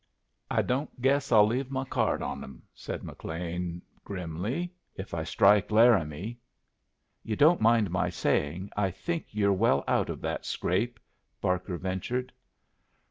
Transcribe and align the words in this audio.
"I 0.49 0.63
don't 0.63 0.99
guess 0.99 1.31
I'll 1.31 1.45
leave 1.45 1.69
my 1.69 1.85
card 1.85 2.23
on 2.23 2.43
'em," 2.43 2.63
said 2.73 3.03
McLean, 3.03 3.83
grimly, 4.03 4.73
"if 4.95 5.13
I 5.13 5.21
strike 5.23 5.69
Laramie." 5.69 6.39
"You 7.21 7.35
don't 7.35 7.61
mind 7.61 7.91
my 7.91 8.09
saying 8.09 8.71
I 8.75 8.89
think 8.89 9.27
you're 9.29 9.53
well 9.53 9.83
out 9.87 10.09
of 10.09 10.19
that 10.21 10.43
scrape?" 10.43 10.99
Barker 11.39 11.77
ventured. 11.77 12.31